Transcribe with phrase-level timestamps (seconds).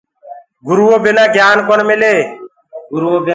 [0.65, 2.15] گُرو بنآ گيِان ڪونآ مِلي۔